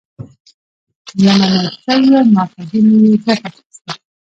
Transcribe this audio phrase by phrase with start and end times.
[1.23, 3.93] له منل شويو ماخذونو يې ګټه اخستې